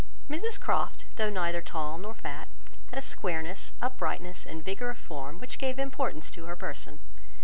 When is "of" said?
4.89-4.97